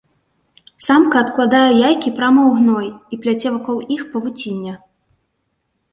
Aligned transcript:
Самка 0.85 1.17
адкладае 1.25 1.67
яйкі 1.89 2.13
прама 2.19 2.43
ў 2.47 2.51
гной 2.61 2.87
і 3.17 3.23
пляце 3.27 3.47
вакол 3.59 3.77
іх 3.97 4.01
павуцінне. 4.15 4.73